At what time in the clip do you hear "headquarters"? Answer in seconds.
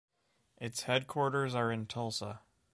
0.85-1.53